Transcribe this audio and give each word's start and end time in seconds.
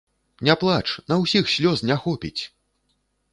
Не 0.47 0.53
плач, 0.61 0.85
на 1.13 1.17
ўсіх 1.25 1.51
слёз 1.57 1.85
не 1.91 1.99
хопіць! 2.07 2.39